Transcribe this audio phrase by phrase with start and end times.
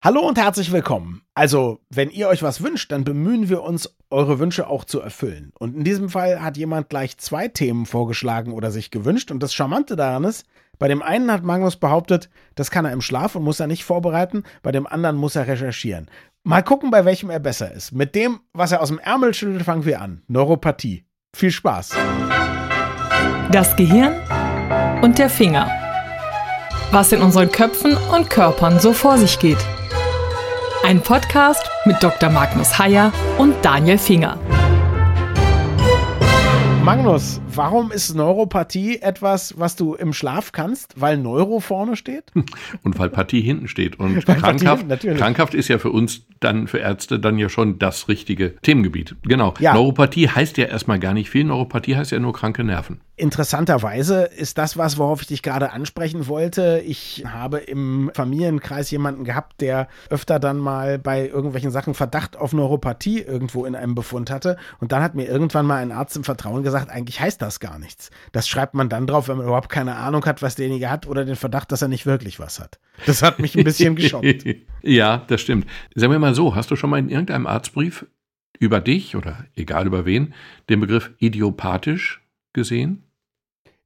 [0.00, 1.22] Hallo und herzlich willkommen.
[1.34, 5.50] Also, wenn ihr euch was wünscht, dann bemühen wir uns, eure Wünsche auch zu erfüllen.
[5.58, 9.32] Und in diesem Fall hat jemand gleich zwei Themen vorgeschlagen oder sich gewünscht.
[9.32, 10.46] Und das Charmante daran ist,
[10.78, 13.82] bei dem einen hat Magnus behauptet, das kann er im Schlaf und muss er nicht
[13.82, 16.08] vorbereiten, bei dem anderen muss er recherchieren.
[16.44, 17.90] Mal gucken, bei welchem er besser ist.
[17.90, 20.22] Mit dem, was er aus dem Ärmel schüttelt, fangen wir an.
[20.28, 21.06] Neuropathie.
[21.34, 21.96] Viel Spaß.
[23.50, 24.14] Das Gehirn
[25.02, 25.68] und der Finger.
[26.92, 29.58] Was in unseren Köpfen und Körpern so vor sich geht.
[30.84, 32.30] Ein Podcast mit Dr.
[32.30, 34.38] Magnus Heyer und Daniel Finger.
[36.82, 40.98] Magnus, warum ist Neuropathie etwas, was du im Schlaf kannst?
[40.98, 42.32] Weil Neuro vorne steht?
[42.82, 43.98] Und weil Pathie hinten steht.
[43.98, 44.86] Und krankhaft,
[45.16, 49.16] krankhaft ist ja für uns dann, für Ärzte, dann ja schon das richtige Themengebiet.
[49.24, 49.54] Genau.
[49.58, 49.74] Ja.
[49.74, 51.44] Neuropathie heißt ja erstmal gar nicht viel.
[51.44, 53.00] Neuropathie heißt ja nur kranke Nerven.
[53.16, 56.80] Interessanterweise ist das was, worauf ich dich gerade ansprechen wollte.
[56.86, 62.52] Ich habe im Familienkreis jemanden gehabt, der öfter dann mal bei irgendwelchen Sachen Verdacht auf
[62.52, 64.56] Neuropathie irgendwo in einem Befund hatte.
[64.78, 67.78] Und dann hat mir irgendwann mal ein Arzt im Vertrauen gesagt, eigentlich heißt das gar
[67.78, 68.10] nichts.
[68.32, 71.24] Das schreibt man dann drauf, wenn man überhaupt keine Ahnung hat, was derjenige hat oder
[71.24, 72.78] den Verdacht, dass er nicht wirklich was hat.
[73.06, 74.44] Das hat mich ein bisschen geschockt.
[74.82, 75.66] ja, das stimmt.
[75.94, 78.06] Sagen wir mal so, hast du schon mal in irgendeinem Arztbrief
[78.58, 80.34] über dich oder egal über wen
[80.68, 82.20] den Begriff idiopathisch
[82.52, 83.04] gesehen?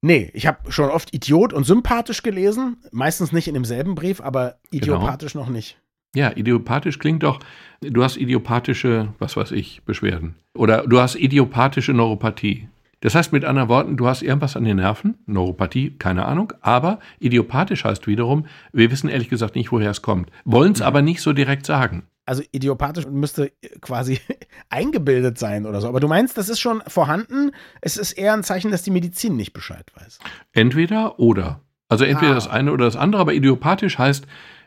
[0.04, 4.56] Nee, ich habe schon oft Idiot und sympathisch gelesen, meistens nicht in demselben Brief, aber
[4.70, 4.84] genau.
[4.84, 5.44] idiopathisch genau.
[5.44, 5.78] noch nicht.
[6.14, 7.40] Ja, idiopathisch klingt doch,
[7.80, 10.34] du hast idiopathische, was weiß ich, Beschwerden.
[10.54, 12.68] Oder du hast idiopathische Neuropathie.
[13.02, 17.00] Das heißt mit anderen Worten, du hast irgendwas an den Nerven, Neuropathie, keine Ahnung, aber
[17.18, 20.86] idiopathisch heißt wiederum, wir wissen ehrlich gesagt nicht, woher es kommt, wollen es ja.
[20.86, 24.20] aber nicht so direkt sagen also idiopathisch müsste quasi
[24.70, 25.88] eingebildet sein oder so.
[25.88, 27.50] Aber du meinst, das ist schon vorhanden.
[27.80, 30.18] Es ist eher ein Zeichen, dass die Medizin nicht Bescheid weiß.
[30.52, 31.60] Entweder oder.
[31.88, 32.36] Also entweder ah.
[32.36, 34.26] das eine oder das andere, aber idiopathisch heißt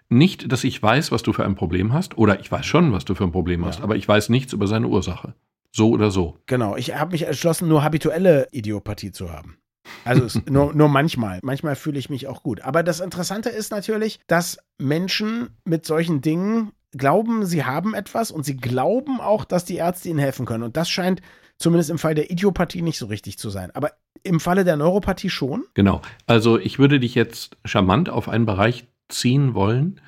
[0.09, 3.05] nicht, dass ich weiß, was du für ein Problem hast, oder ich weiß schon, was
[3.05, 3.83] du für ein Problem hast, ja.
[3.83, 5.33] aber ich weiß nichts über seine Ursache.
[5.75, 6.37] So oder so.
[6.45, 9.57] Genau, ich habe mich entschlossen, nur habituelle Idiopathie zu haben.
[10.05, 11.39] Also nur, nur manchmal.
[11.43, 12.61] Manchmal fühle ich mich auch gut.
[12.61, 18.45] Aber das Interessante ist natürlich, dass Menschen mit solchen Dingen glauben, sie haben etwas und
[18.45, 20.63] sie glauben auch, dass die Ärzte ihnen helfen können.
[20.63, 21.21] Und das scheint
[21.57, 23.71] zumindest im Fall der Idiopathie nicht so richtig zu sein.
[23.71, 23.91] Aber
[24.23, 25.65] im Falle der Neuropathie schon?
[25.73, 26.01] Genau.
[26.25, 29.99] Also ich würde dich jetzt charmant auf einen Bereich ziehen wollen,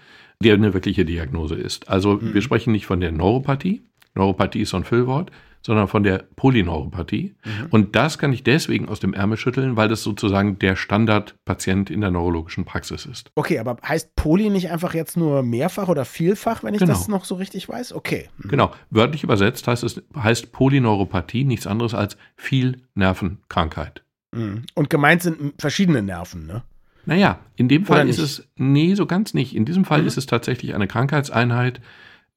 [0.41, 1.89] der eine wirkliche Diagnose ist.
[1.89, 2.33] Also mhm.
[2.33, 3.83] wir sprechen nicht von der Neuropathie.
[4.15, 5.31] Neuropathie ist so ein Füllwort,
[5.67, 7.35] sondern von der Polyneuropathie.
[7.43, 7.67] Mhm.
[7.71, 11.99] Und das kann ich deswegen aus dem Ärmel schütteln, weil das sozusagen der Standardpatient in
[11.99, 13.31] der neurologischen Praxis ist.
[13.35, 16.93] Okay, aber heißt Poly nicht einfach jetzt nur mehrfach oder vielfach, wenn ich genau.
[16.93, 17.91] das noch so richtig weiß?
[17.91, 18.29] Okay.
[18.37, 18.49] Mhm.
[18.49, 18.71] Genau.
[18.91, 24.03] Wörtlich übersetzt heißt es heißt Polyneuropathie nichts anderes als viel Nervenkrankheit.
[24.31, 24.63] Mhm.
[24.73, 26.63] Und gemeint sind verschiedene Nerven, ne?
[27.05, 29.55] Naja, in dem Fall ist es, nee, so ganz nicht.
[29.55, 30.07] In diesem Fall mhm.
[30.07, 31.81] ist es tatsächlich eine Krankheitseinheit,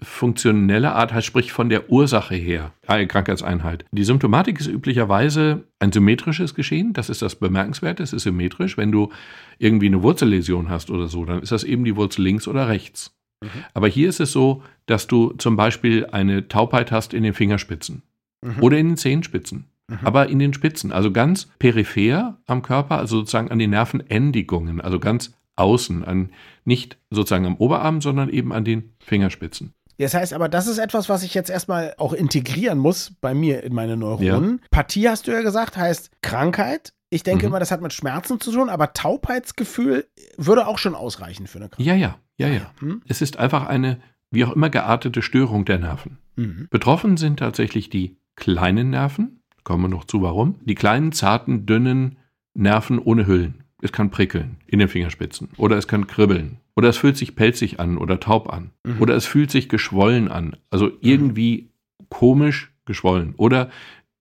[0.03, 3.85] funktionelle Art, heißt sprich von der Ursache her, eine Krankheitseinheit.
[3.93, 8.77] Die Symptomatik ist üblicherweise ein symmetrisches Geschehen, das ist das Bemerkenswerte, es ist symmetrisch.
[8.77, 9.11] Wenn du
[9.59, 13.15] irgendwie eine Wurzelläsion hast oder so, dann ist das eben die Wurzel links oder rechts.
[13.43, 13.65] Mhm.
[13.75, 18.03] Aber hier ist es so, dass du zum Beispiel eine Taubheit hast in den Fingerspitzen
[18.43, 18.63] mhm.
[18.63, 19.67] oder in den Zehenspitzen.
[19.89, 19.99] Mhm.
[20.03, 24.99] Aber in den Spitzen, also ganz peripher am Körper, also sozusagen an den Nervenendigungen, also
[24.99, 26.31] ganz außen, an,
[26.65, 29.75] nicht sozusagen am Oberarm, sondern eben an den Fingerspitzen.
[30.01, 33.63] Das heißt aber, das ist etwas, was ich jetzt erstmal auch integrieren muss bei mir
[33.63, 34.61] in meine Neuronen.
[34.63, 34.69] Ja.
[34.71, 36.95] Pathie hast du ja gesagt, heißt Krankheit.
[37.11, 37.51] Ich denke mhm.
[37.51, 40.07] immer, das hat mit Schmerzen zu tun, aber Taubheitsgefühl
[40.39, 41.87] würde auch schon ausreichen für eine Krankheit.
[41.87, 42.73] Ja, ja, ja, ja.
[42.79, 43.03] Hm?
[43.09, 44.01] Es ist einfach eine,
[44.31, 46.19] wie auch immer geartete Störung der Nerven.
[46.37, 46.69] Mhm.
[46.71, 49.43] Betroffen sind tatsächlich die kleinen Nerven.
[49.65, 50.59] Kommen wir noch zu, warum.
[50.65, 52.17] Die kleinen, zarten, dünnen
[52.55, 53.65] Nerven ohne Hüllen.
[53.83, 57.79] Es kann prickeln in den Fingerspitzen oder es kann kribbeln oder es fühlt sich pelzig
[57.79, 59.03] an oder taub an mhm.
[59.03, 62.07] oder es fühlt sich geschwollen an, also irgendwie mhm.
[62.09, 63.69] komisch geschwollen oder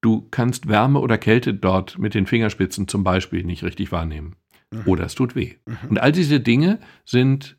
[0.02, 4.36] du kannst Wärme oder Kälte dort mit den Fingerspitzen zum Beispiel nicht richtig wahrnehmen
[4.74, 4.81] mhm.
[4.88, 5.53] oder es tut weh.
[5.66, 5.78] Mhm.
[5.90, 7.56] Und all diese Dinge sind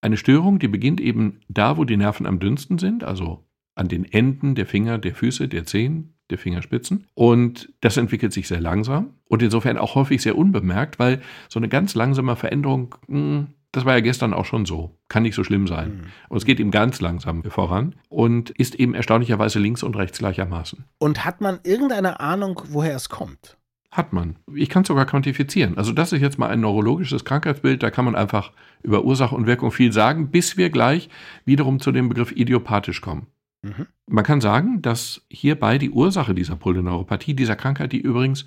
[0.00, 3.46] eine Störung, die beginnt eben da, wo die Nerven am dünnsten sind, also
[3.76, 7.06] an den Enden der Finger, der Füße, der Zehen, der Fingerspitzen.
[7.14, 11.68] Und das entwickelt sich sehr langsam und insofern auch häufig sehr unbemerkt, weil so eine
[11.68, 15.66] ganz langsame Veränderung, hm, das war ja gestern auch schon so, kann nicht so schlimm
[15.66, 15.90] sein.
[15.90, 16.04] Mhm.
[16.28, 20.84] Und es geht ihm ganz langsam voran und ist eben erstaunlicherweise links und rechts gleichermaßen.
[20.98, 23.56] Und hat man irgendeine Ahnung, woher es kommt?
[23.90, 24.36] Hat man.
[24.54, 25.78] Ich kann es sogar quantifizieren.
[25.78, 29.46] Also das ist jetzt mal ein neurologisches Krankheitsbild, da kann man einfach über Ursache und
[29.46, 31.08] Wirkung viel sagen, bis wir gleich
[31.44, 33.26] wiederum zu dem Begriff idiopathisch kommen.
[33.62, 33.86] Mhm.
[34.06, 38.44] Man kann sagen, dass hierbei die Ursache dieser Polyneuropathie, dieser Krankheit, die übrigens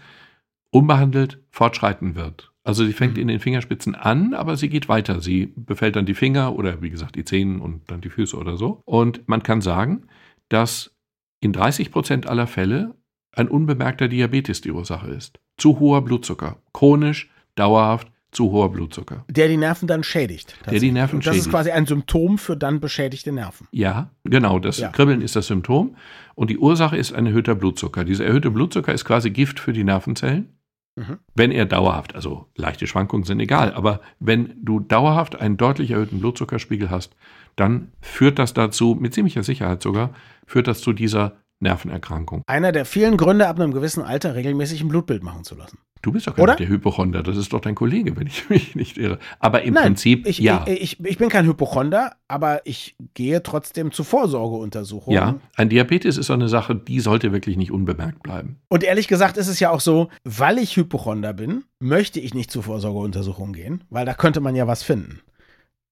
[0.72, 2.52] unbehandelt fortschreiten wird.
[2.64, 3.22] Also sie fängt mhm.
[3.22, 5.22] in den Fingerspitzen an, aber sie geht weiter.
[5.22, 8.58] Sie befällt dann die Finger oder wie gesagt die Zehen und dann die Füße oder
[8.58, 8.82] so.
[8.86, 10.08] Und man kann sagen,
[10.50, 10.94] dass
[11.40, 12.96] in 30 Prozent aller Fälle
[13.32, 15.40] ein unbemerkter Diabetes die Ursache ist.
[15.58, 16.58] Zu hoher Blutzucker.
[16.74, 19.24] Chronisch, dauerhaft, zu hoher Blutzucker.
[19.30, 20.58] Der die Nerven dann schädigt.
[20.70, 21.46] Der die Nerven das schädigt.
[21.46, 23.68] ist quasi ein Symptom für dann beschädigte Nerven.
[23.72, 24.60] Ja, genau.
[24.60, 24.90] Das ja.
[24.90, 25.96] Kribbeln ist das Symptom.
[26.36, 28.04] Und die Ursache ist ein erhöhter Blutzucker.
[28.04, 30.57] Dieser erhöhte Blutzucker ist quasi Gift für die Nervenzellen.
[30.98, 31.20] Mhm.
[31.36, 36.20] Wenn er dauerhaft, also leichte Schwankungen sind egal, aber wenn du dauerhaft einen deutlich erhöhten
[36.20, 37.16] Blutzuckerspiegel hast,
[37.56, 40.16] dann führt das dazu, mit ziemlicher Sicherheit sogar,
[40.48, 42.42] führt das zu dieser Nervenerkrankung.
[42.48, 45.78] Einer der vielen Gründe, ab einem gewissen Alter regelmäßig ein Blutbild machen zu lassen.
[46.02, 46.54] Du bist doch gar Oder?
[46.54, 49.20] nicht der Hypochonder, das ist doch dein Kollege, wenn ich mich nicht irre.
[49.40, 50.66] Aber im Nein, Prinzip, ich, ja.
[50.68, 55.16] Ich, ich, ich, bin kein Hypochonder, aber ich gehe trotzdem zu Vorsorgeuntersuchungen.
[55.16, 58.58] Ja, ein Diabetes ist so eine Sache, die sollte wirklich nicht unbemerkt bleiben.
[58.70, 62.52] Und ehrlich gesagt ist es ja auch so, weil ich Hypochonder bin, möchte ich nicht
[62.52, 65.22] zu Vorsorgeuntersuchungen gehen, weil da könnte man ja was finden.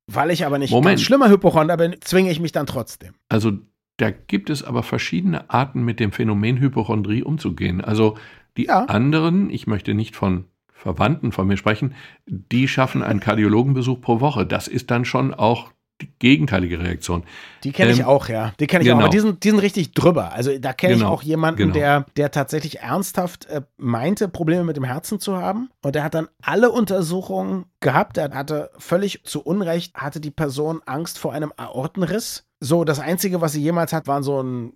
[0.08, 0.98] Weil ich aber nicht Moment.
[0.98, 3.16] ganz schlimmer Hypochonder bin, zwinge ich mich dann trotzdem.
[3.30, 3.54] Also
[3.98, 7.82] da gibt es aber verschiedene Arten, mit dem Phänomen Hypochondrie umzugehen.
[7.82, 8.18] Also
[8.58, 8.86] die ja.
[8.86, 11.96] anderen, ich möchte nicht von Verwandten von mir sprechen,
[12.28, 14.46] die schaffen einen Kardiologenbesuch pro Woche.
[14.46, 15.72] Das ist dann schon auch
[16.02, 17.24] die gegenteilige Reaktion.
[17.64, 18.54] Die kenne ich ähm, auch, ja.
[18.60, 18.98] Die kenne ich genau.
[18.98, 19.04] auch.
[19.04, 20.34] Aber die sind, die sind richtig drüber.
[20.34, 21.06] Also da kenne genau.
[21.06, 21.74] ich auch jemanden, genau.
[21.74, 25.70] der, der tatsächlich ernsthaft äh, meinte, Probleme mit dem Herzen zu haben.
[25.82, 28.18] Und der hat dann alle Untersuchungen gehabt.
[28.18, 32.46] Er hatte völlig zu Unrecht, hatte die Person Angst vor einem Aortenriss.
[32.60, 34.74] So, das Einzige, was sie jemals hat, waren so ein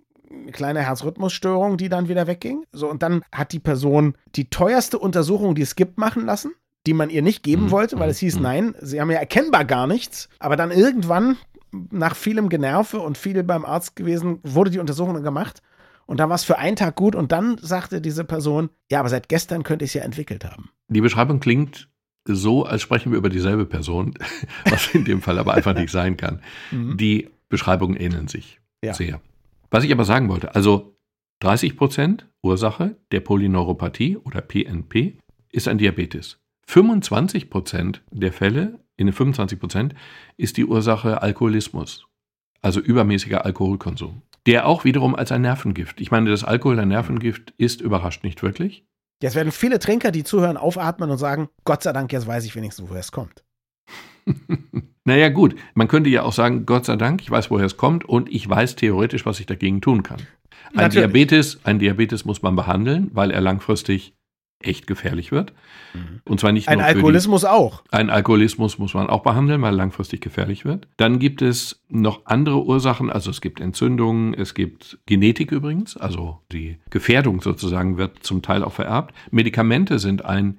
[0.52, 2.64] kleine Herzrhythmusstörung, die dann wieder wegging.
[2.72, 6.52] So, und dann hat die Person die teuerste Untersuchung, die es gibt, machen lassen,
[6.86, 7.70] die man ihr nicht geben mhm.
[7.70, 8.42] wollte, weil es hieß, mhm.
[8.42, 10.28] nein, sie haben ja erkennbar gar nichts.
[10.38, 11.36] Aber dann irgendwann,
[11.90, 15.62] nach vielem Generve und viel beim Arzt gewesen, wurde die Untersuchung gemacht.
[16.06, 19.08] Und dann war es für einen Tag gut und dann sagte diese Person, ja, aber
[19.08, 20.70] seit gestern könnte ich es ja entwickelt haben.
[20.88, 21.88] Die Beschreibung klingt
[22.24, 24.14] so, als sprechen wir über dieselbe Person,
[24.64, 26.42] was in dem Fall aber einfach nicht sein kann.
[26.72, 26.96] Mhm.
[26.96, 28.92] Die Beschreibungen ähneln sich ja.
[28.94, 29.20] sehr.
[29.70, 30.96] Was ich aber sagen wollte, also
[31.40, 35.18] 30 Prozent Ursache der Polyneuropathie oder PNP
[35.50, 36.38] ist ein Diabetes.
[36.66, 39.94] 25 Prozent der Fälle, in den 25 Prozent,
[40.36, 42.06] ist die Ursache Alkoholismus,
[42.62, 44.22] also übermäßiger Alkoholkonsum.
[44.46, 46.00] Der auch wiederum als ein Nervengift.
[46.00, 48.84] Ich meine, das Alkohol ein Nervengift ist überrascht nicht wirklich.
[49.22, 52.56] Jetzt werden viele Trinker, die zuhören, aufatmen und sagen: Gott sei Dank, jetzt weiß ich
[52.56, 53.44] wenigstens, woher es kommt.
[55.04, 58.04] naja, gut, man könnte ja auch sagen, Gott sei Dank, ich weiß, woher es kommt
[58.04, 60.20] und ich weiß theoretisch, was ich dagegen tun kann.
[60.74, 64.14] Ein Diabetes, ein Diabetes muss man behandeln, weil er langfristig
[64.62, 65.52] echt gefährlich wird.
[65.94, 66.20] Mhm.
[66.28, 67.82] Und zwar nicht ein nur Alkoholismus die, auch.
[67.90, 70.86] Ein Alkoholismus muss man auch behandeln, weil er langfristig gefährlich wird.
[70.98, 76.40] Dann gibt es noch andere Ursachen, also es gibt Entzündungen, es gibt Genetik übrigens, also
[76.52, 79.14] die Gefährdung sozusagen wird zum Teil auch vererbt.
[79.30, 80.58] Medikamente sind ein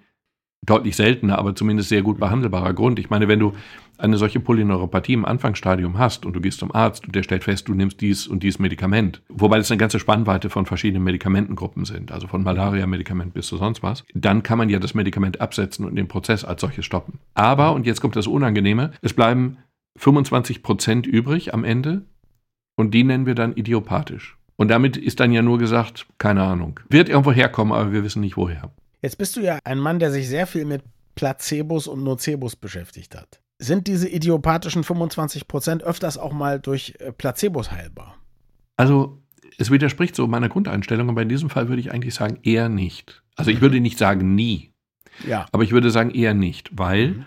[0.65, 2.99] deutlich seltener, aber zumindest sehr gut behandelbarer Grund.
[2.99, 3.53] Ich meine, wenn du
[3.97, 7.67] eine solche Polyneuropathie im Anfangsstadium hast und du gehst zum Arzt und der stellt fest,
[7.67, 12.11] du nimmst dies und dies Medikament, wobei das eine ganze Spannweite von verschiedenen Medikamentengruppen sind,
[12.11, 15.95] also von Malaria-Medikament bis zu sonst was, dann kann man ja das Medikament absetzen und
[15.95, 17.19] den Prozess als solches stoppen.
[17.33, 19.57] Aber, und jetzt kommt das Unangenehme, es bleiben
[19.97, 22.05] 25 Prozent übrig am Ende
[22.75, 24.37] und die nennen wir dann idiopathisch.
[24.57, 26.79] Und damit ist dann ja nur gesagt, keine Ahnung.
[26.89, 28.71] Wird irgendwo herkommen, aber wir wissen nicht woher.
[29.01, 30.83] Jetzt bist du ja ein Mann, der sich sehr viel mit
[31.15, 33.41] Placebos und Nocebos beschäftigt hat.
[33.59, 38.17] Sind diese idiopathischen 25 Prozent öfters auch mal durch äh, Placebos heilbar?
[38.77, 39.21] Also,
[39.57, 43.23] es widerspricht so meiner Grundeinstellung, aber in diesem Fall würde ich eigentlich sagen, eher nicht.
[43.35, 44.71] Also, ich würde nicht sagen nie.
[45.27, 45.45] Ja.
[45.51, 47.25] Aber ich würde sagen, eher nicht, weil, mhm.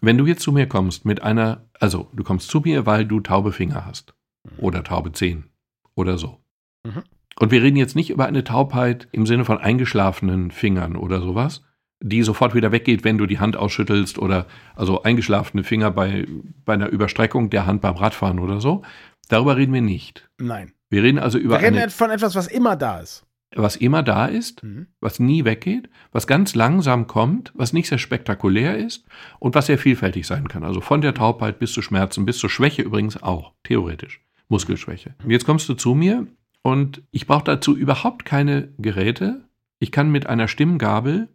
[0.00, 3.20] wenn du jetzt zu mir kommst mit einer, also, du kommst zu mir, weil du
[3.20, 4.14] taube Finger hast.
[4.44, 4.64] Mhm.
[4.64, 5.50] Oder taube Zehen.
[5.94, 6.40] Oder so.
[6.84, 7.04] Mhm.
[7.38, 11.62] Und wir reden jetzt nicht über eine Taubheit im Sinne von eingeschlafenen Fingern oder sowas,
[12.02, 16.26] die sofort wieder weggeht, wenn du die Hand ausschüttelst oder also eingeschlafene Finger bei,
[16.64, 18.82] bei einer Überstreckung der Hand beim Radfahren oder so.
[19.28, 20.28] Darüber reden wir nicht.
[20.38, 20.72] Nein.
[20.88, 21.60] Wir reden also über.
[21.60, 23.24] Wir reden eine, von etwas, was immer da ist.
[23.54, 24.86] Was immer da ist, mhm.
[25.00, 29.06] was nie weggeht, was ganz langsam kommt, was nicht sehr spektakulär ist
[29.40, 30.62] und was sehr vielfältig sein kann.
[30.62, 34.20] Also von der Taubheit bis zu Schmerzen, bis zur Schwäche übrigens auch, theoretisch.
[34.48, 35.14] Muskelschwäche.
[35.22, 36.26] Und jetzt kommst du zu mir
[36.62, 39.42] und ich brauche dazu überhaupt keine Geräte.
[39.78, 41.28] Ich kann mit einer Stimmgabel,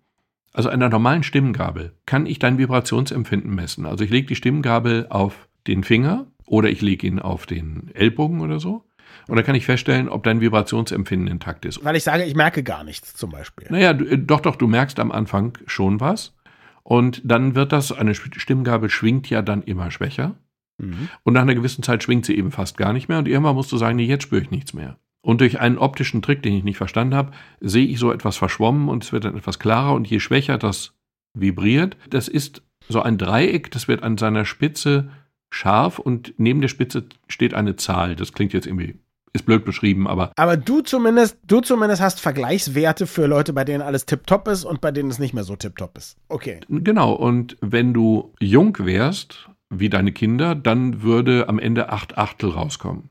[0.54, 3.86] also einer normalen Stimmgabel, kann ich dein Vibrationsempfinden messen.
[3.86, 8.42] Also ich lege die Stimmgabel auf den Finger oder ich lege ihn auf den Ellbogen
[8.42, 8.84] oder so.
[9.28, 11.84] Und dann kann ich feststellen, ob dein Vibrationsempfinden intakt ist.
[11.84, 13.68] Weil ich sage, ich merke gar nichts zum Beispiel.
[13.70, 16.36] Naja, äh, doch, doch, du merkst am Anfang schon was.
[16.84, 20.36] Und dann wird das, eine Stimmgabel schwingt ja dann immer schwächer.
[20.78, 21.10] Mhm.
[21.24, 23.18] Und nach einer gewissen Zeit schwingt sie eben fast gar nicht mehr.
[23.18, 24.98] Und irgendwann musst du sagen, nee, jetzt spüre ich nichts mehr.
[25.26, 28.90] Und durch einen optischen Trick, den ich nicht verstanden habe, sehe ich so etwas verschwommen
[28.90, 30.94] und es wird dann etwas klarer und je schwächer das
[31.34, 35.10] vibriert, das ist so ein Dreieck, das wird an seiner Spitze
[35.50, 38.16] scharf und neben der Spitze steht eine Zahl.
[38.16, 39.00] Das klingt jetzt irgendwie
[39.34, 40.32] ist blöd beschrieben, aber.
[40.38, 44.80] Aber du zumindest, du zumindest hast Vergleichswerte für Leute, bei denen alles tipptopp ist und
[44.80, 46.18] bei denen es nicht mehr so tipptopp ist.
[46.30, 46.62] Okay.
[46.70, 47.14] Genau.
[47.14, 53.10] Und wenn du jung wärst, wie deine Kinder, dann würde am Ende acht Achtel rauskommen.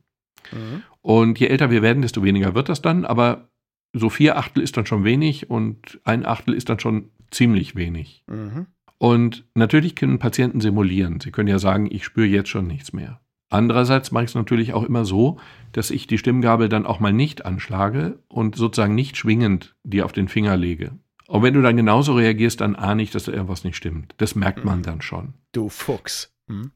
[0.53, 0.83] Mhm.
[1.05, 3.51] Und je älter wir werden, desto weniger wird das dann, aber
[3.93, 8.25] so vier Achtel ist dann schon wenig und ein Achtel ist dann schon ziemlich wenig.
[8.27, 8.67] Mhm.
[8.97, 11.21] Und natürlich können Patienten simulieren.
[11.21, 13.21] Sie können ja sagen, ich spüre jetzt schon nichts mehr.
[13.51, 15.39] Andererseits mache ich es natürlich auch immer so,
[15.73, 20.13] dass ich die Stimmgabel dann auch mal nicht anschlage und sozusagen nicht schwingend die auf
[20.13, 20.93] den Finger lege.
[21.29, 24.15] Und wenn du dann genauso reagierst, dann ahne ich, dass da irgendwas nicht stimmt.
[24.17, 24.85] Das merkt man mhm.
[24.85, 25.35] dann schon.
[25.53, 26.34] Du Fuchs.
[26.51, 26.73] Hm?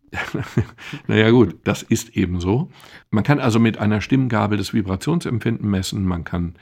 [1.09, 2.71] naja gut, das ist eben so.
[3.11, 6.55] Man kann also mit einer Stimmgabel das Vibrationsempfinden messen, man kann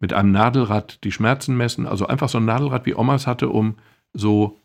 [0.00, 3.76] mit einem Nadelrad die Schmerzen messen, also einfach so ein Nadelrad wie Omas hatte, um
[4.14, 4.58] so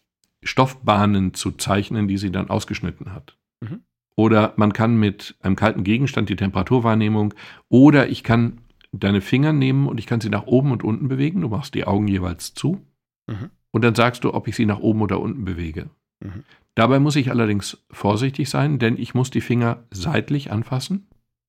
[0.44, 3.38] Stoffbahnen zu zeichnen, die sie dann ausgeschnitten hat.
[3.62, 3.82] Mhm.
[4.16, 7.34] Oder man kann mit einem kalten Gegenstand die Temperaturwahrnehmung
[7.70, 8.60] oder ich kann
[8.92, 11.42] deine Finger nehmen und ich kann sie nach oben und unten bewegen.
[11.42, 12.82] Du machst die Augen jeweils zu
[13.28, 13.50] mhm.
[13.72, 15.90] und dann sagst du, ob ich sie nach oben oder unten bewege.
[16.20, 16.44] Mhm.
[16.75, 21.08] Dabei muss ich allerdings vorsichtig sein, denn ich muss die Finger seitlich anfassen,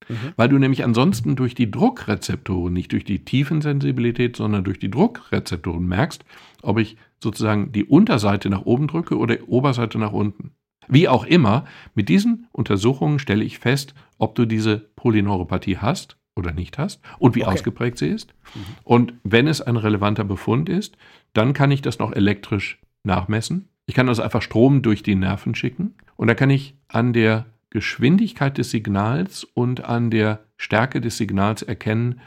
[0.09, 0.33] mhm.
[0.37, 5.87] weil du nämlich ansonsten durch die Druckrezeptoren, nicht durch die Tiefensensibilität, sondern durch die Druckrezeptoren
[5.87, 6.25] merkst,
[6.63, 10.53] ob ich sozusagen die Unterseite nach oben drücke oder die Oberseite nach unten.
[10.89, 11.65] Wie auch immer,
[11.95, 17.35] mit diesen Untersuchungen stelle ich fest, ob du diese Polyneuropathie hast oder nicht hast und
[17.37, 17.55] wie okay.
[17.55, 18.35] ausgeprägt sie ist.
[18.55, 18.61] Mhm.
[18.83, 20.97] Und wenn es ein relevanter Befund ist,
[21.33, 23.69] dann kann ich das noch elektrisch nachmessen.
[23.87, 27.47] Ich kann also einfach Strom durch die Nerven schicken und dann kann ich an der
[27.71, 32.21] Geschwindigkeit des Signals und an der Stärke des Signals erkennen,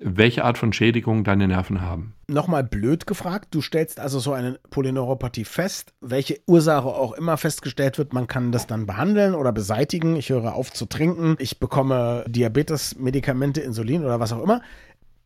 [0.00, 2.14] welche Art von Schädigung deine Nerven haben.
[2.26, 7.98] Nochmal blöd gefragt, du stellst also so eine Polyneuropathie fest, welche Ursache auch immer festgestellt
[7.98, 10.16] wird, man kann das dann behandeln oder beseitigen.
[10.16, 14.62] Ich höre auf zu trinken, ich bekomme Diabetes-Medikamente, Insulin oder was auch immer.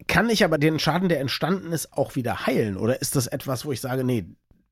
[0.08, 2.76] Kann ich aber den Schaden, der entstanden ist, auch wieder heilen?
[2.76, 4.26] Oder ist das etwas, wo ich sage, nee,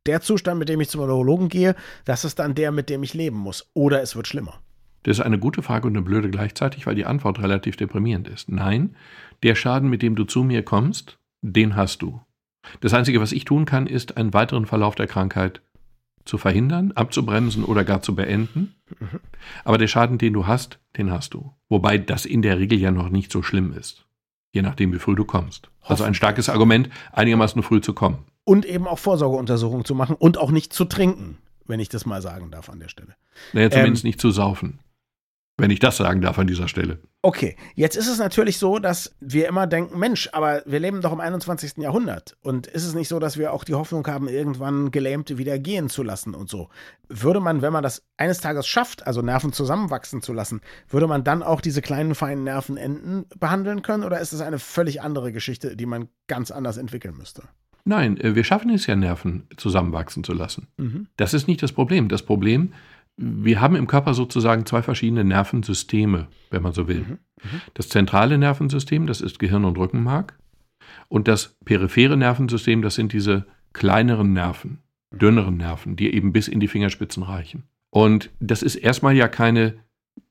[0.06, 3.14] der Zustand, mit dem ich zum Neurologen gehe, das ist dann der, mit dem ich
[3.14, 3.70] leben muss?
[3.74, 4.60] Oder es wird schlimmer?
[5.04, 8.48] Das ist eine gute Frage und eine blöde gleichzeitig, weil die Antwort relativ deprimierend ist.
[8.48, 8.96] Nein,
[9.42, 12.20] der Schaden, mit dem du zu mir kommst, den hast du.
[12.80, 15.60] Das Einzige, was ich tun kann, ist, einen weiteren Verlauf der Krankheit
[16.24, 18.74] zu verhindern, abzubremsen oder gar zu beenden.
[18.98, 19.20] Mhm.
[19.64, 21.52] Aber der Schaden, den du hast, den hast du.
[21.68, 24.06] Wobei das in der Regel ja noch nicht so schlimm ist.
[24.52, 25.70] Je nachdem, wie früh du kommst.
[25.80, 28.24] Also ein starkes Argument, einigermaßen früh zu kommen.
[28.44, 32.22] Und eben auch Vorsorgeuntersuchungen zu machen und auch nicht zu trinken, wenn ich das mal
[32.22, 33.14] sagen darf an der Stelle.
[33.52, 34.80] Naja, zumindest ähm, nicht zu saufen.
[35.58, 36.98] Wenn ich das sagen darf an dieser Stelle.
[37.20, 41.12] Okay, jetzt ist es natürlich so, dass wir immer denken, Mensch, aber wir leben doch
[41.12, 41.76] im 21.
[41.76, 42.36] Jahrhundert.
[42.40, 45.90] Und ist es nicht so, dass wir auch die Hoffnung haben, irgendwann Gelähmte wieder gehen
[45.90, 46.68] zu lassen und so?
[47.08, 51.22] Würde man, wenn man das eines Tages schafft, also Nerven zusammenwachsen zu lassen, würde man
[51.22, 54.04] dann auch diese kleinen feinen Nervenenden behandeln können?
[54.04, 57.42] Oder ist es eine völlig andere Geschichte, die man ganz anders entwickeln müsste?
[57.84, 60.68] Nein, äh, wir schaffen es ja, Nerven zusammenwachsen zu lassen.
[60.76, 61.08] Mhm.
[61.16, 62.08] Das ist nicht das Problem.
[62.08, 62.72] Das Problem
[63.16, 67.00] wir haben im Körper sozusagen zwei verschiedene Nervensysteme, wenn man so will.
[67.00, 67.18] Mhm.
[67.42, 67.60] Mhm.
[67.74, 70.38] Das zentrale Nervensystem, das ist Gehirn und Rückenmark.
[71.08, 74.78] Und das periphere Nervensystem, das sind diese kleineren Nerven,
[75.10, 77.64] dünneren Nerven, die eben bis in die Fingerspitzen reichen.
[77.90, 79.74] Und das ist erstmal ja keine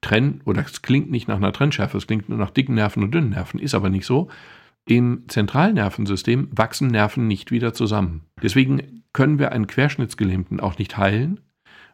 [0.01, 3.13] Trenn, oder es klingt nicht nach einer Trennschärfe, es klingt nur nach dicken Nerven und
[3.13, 4.29] dünnen Nerven, ist aber nicht so.
[4.85, 8.25] Im Zentralnervensystem wachsen Nerven nicht wieder zusammen.
[8.41, 11.39] Deswegen können wir einen Querschnittsgelähmten auch nicht heilen,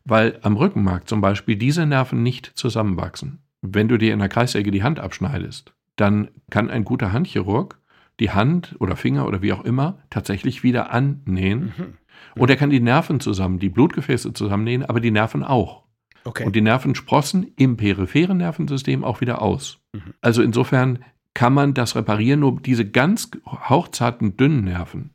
[0.05, 3.39] weil am Rückenmark zum Beispiel diese Nerven nicht zusammenwachsen.
[3.61, 7.79] Wenn du dir in der Kreissäge die Hand abschneidest, dann kann ein guter Handchirurg
[8.19, 11.73] die Hand oder Finger oder wie auch immer tatsächlich wieder annähen.
[11.77, 11.97] Mhm.
[12.35, 15.83] Und er kann die Nerven zusammen, die Blutgefäße zusammennähen, aber die Nerven auch.
[16.23, 16.45] Okay.
[16.45, 19.79] Und die Nerven sprossen im peripheren Nervensystem auch wieder aus.
[19.93, 20.13] Mhm.
[20.21, 20.99] Also insofern
[21.37, 25.11] kann man das reparieren, nur diese ganz hauchzarten, dünnen Nerven,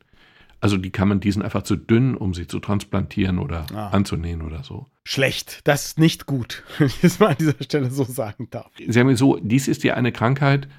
[0.61, 3.89] also die kann man, die sind einfach zu dünn, um sie zu transplantieren oder ah.
[3.89, 4.87] anzunähen oder so.
[5.03, 8.71] Schlecht, das ist nicht gut, wenn ich es mal an dieser Stelle so sagen darf.
[8.87, 10.69] Sie haben so, dies ist ja eine Krankheit,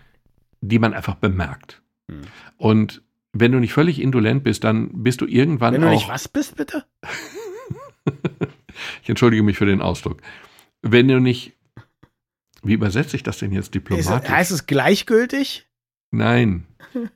[0.63, 1.83] die man einfach bemerkt.
[2.11, 2.23] Hm.
[2.57, 3.03] Und
[3.35, 5.93] wenn du nicht völlig indolent bist, dann bist du irgendwann wenn du auch.
[5.93, 6.87] nicht was bist, bitte?
[9.03, 10.23] ich entschuldige mich für den Ausdruck.
[10.81, 11.53] Wenn du nicht.
[12.65, 14.31] Wie übersetze ich das denn jetzt diplomatisch?
[14.31, 15.67] heißt es gleichgültig?
[16.11, 16.67] Nein.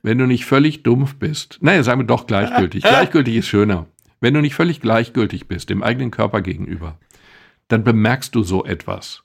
[0.01, 1.57] Wenn du nicht völlig dumpf bist.
[1.61, 2.83] Naja, sagen wir doch gleichgültig.
[2.83, 3.87] Gleichgültig ist schöner.
[4.19, 6.99] Wenn du nicht völlig gleichgültig bist, dem eigenen Körper gegenüber,
[7.69, 9.23] dann bemerkst du so etwas.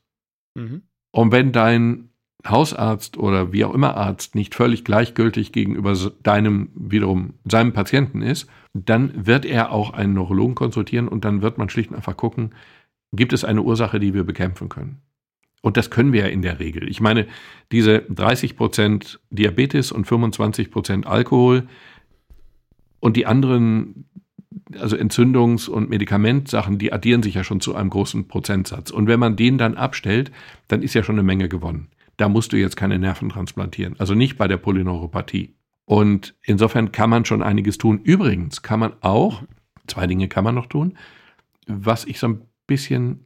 [0.54, 0.82] Mhm.
[1.10, 2.10] Und wenn dein
[2.46, 8.48] Hausarzt oder wie auch immer Arzt nicht völlig gleichgültig gegenüber deinem, wiederum seinem Patienten ist,
[8.74, 12.54] dann wird er auch einen Neurologen konsultieren und dann wird man schlicht und einfach gucken,
[13.12, 15.00] gibt es eine Ursache, die wir bekämpfen können.
[15.64, 16.90] Und das können wir ja in der Regel.
[16.90, 17.26] Ich meine,
[17.72, 21.66] diese 30 Prozent Diabetes und 25 Prozent Alkohol
[23.00, 24.04] und die anderen,
[24.78, 28.90] also Entzündungs- und Medikamentsachen, die addieren sich ja schon zu einem großen Prozentsatz.
[28.90, 30.32] Und wenn man den dann abstellt,
[30.68, 31.88] dann ist ja schon eine Menge gewonnen.
[32.18, 33.98] Da musst du jetzt keine Nerven transplantieren.
[33.98, 35.54] Also nicht bei der Polyneuropathie.
[35.86, 38.00] Und insofern kann man schon einiges tun.
[38.04, 39.42] Übrigens kann man auch,
[39.86, 40.98] zwei Dinge kann man noch tun,
[41.66, 43.24] was ich so ein bisschen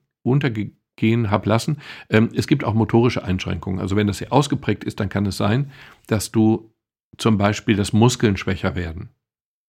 [0.99, 1.79] untergehen habe lassen.
[2.11, 3.81] Ähm, es gibt auch motorische Einschränkungen.
[3.81, 5.71] Also wenn das sehr ausgeprägt ist, dann kann es sein,
[6.07, 6.73] dass du
[7.17, 9.11] zum Beispiel, dass Muskeln schwächer werden.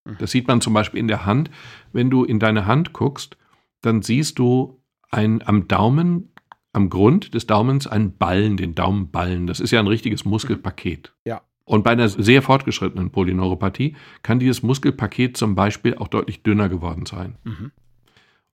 [0.05, 0.17] Mhm.
[0.19, 1.49] Das sieht man zum Beispiel in der Hand.
[1.93, 3.37] Wenn du in deine Hand guckst,
[3.81, 4.81] dann siehst du
[5.11, 6.33] ein, am Daumen,
[6.73, 9.47] am Grund des Daumens einen Ballen, den Daumenballen.
[9.47, 11.13] Das ist ja ein richtiges Muskelpaket.
[11.25, 11.41] Ja.
[11.65, 17.05] Und bei einer sehr fortgeschrittenen Polyneuropathie kann dieses Muskelpaket zum Beispiel auch deutlich dünner geworden
[17.05, 17.37] sein.
[17.43, 17.71] Mhm.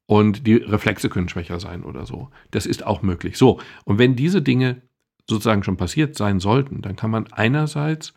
[0.06, 2.30] Und die Reflexe können schwächer sein oder so.
[2.52, 3.36] Das ist auch möglich.
[3.36, 4.82] So, und wenn diese Dinge
[5.28, 8.14] sozusagen schon passiert sein sollten, dann kann man einerseits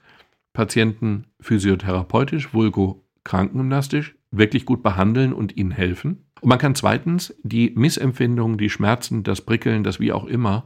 [0.53, 6.25] Patienten physiotherapeutisch, vulgo krankengymnastisch wirklich gut behandeln und ihnen helfen.
[6.41, 10.65] Und man kann zweitens die Missempfindungen, die Schmerzen, das Prickeln, das wie auch immer,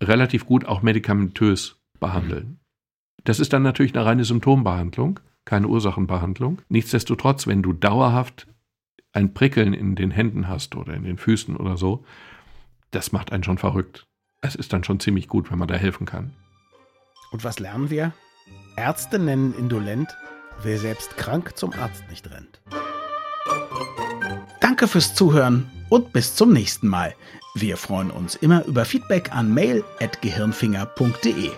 [0.00, 2.58] relativ gut auch medikamentös behandeln.
[3.24, 6.62] Das ist dann natürlich eine reine Symptombehandlung, keine Ursachenbehandlung.
[6.68, 8.46] Nichtsdestotrotz, wenn du dauerhaft
[9.12, 12.04] ein Prickeln in den Händen hast oder in den Füßen oder so,
[12.90, 14.06] das macht einen schon verrückt.
[14.40, 16.32] Es ist dann schon ziemlich gut, wenn man da helfen kann.
[17.30, 18.12] Und was lernen wir?
[18.76, 20.08] Ärzte nennen indolent,
[20.62, 22.60] wer selbst krank zum Arzt nicht rennt.
[24.60, 27.14] Danke fürs Zuhören und bis zum nächsten Mal.
[27.54, 31.50] Wir freuen uns immer über Feedback an mail.gehirnfinger.de.